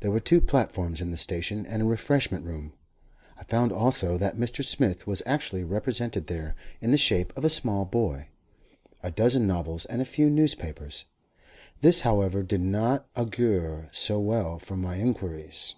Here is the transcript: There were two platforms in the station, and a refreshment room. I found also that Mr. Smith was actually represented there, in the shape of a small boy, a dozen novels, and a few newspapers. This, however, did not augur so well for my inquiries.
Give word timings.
There 0.00 0.10
were 0.10 0.18
two 0.18 0.40
platforms 0.40 1.00
in 1.00 1.12
the 1.12 1.16
station, 1.16 1.64
and 1.64 1.80
a 1.80 1.84
refreshment 1.84 2.44
room. 2.44 2.72
I 3.38 3.44
found 3.44 3.70
also 3.70 4.18
that 4.18 4.34
Mr. 4.34 4.64
Smith 4.64 5.06
was 5.06 5.22
actually 5.24 5.62
represented 5.62 6.26
there, 6.26 6.56
in 6.80 6.90
the 6.90 6.98
shape 6.98 7.32
of 7.36 7.44
a 7.44 7.48
small 7.48 7.84
boy, 7.84 8.26
a 9.04 9.12
dozen 9.12 9.46
novels, 9.46 9.84
and 9.84 10.02
a 10.02 10.04
few 10.04 10.30
newspapers. 10.30 11.04
This, 11.80 12.00
however, 12.00 12.42
did 12.42 12.60
not 12.62 13.06
augur 13.14 13.88
so 13.92 14.18
well 14.18 14.58
for 14.58 14.76
my 14.76 14.96
inquiries. 14.96 15.76